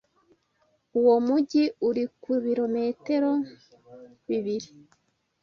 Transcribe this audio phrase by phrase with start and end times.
[0.99, 3.31] Uwo mujyi uri ku bilometero
[4.27, 4.69] bibiri.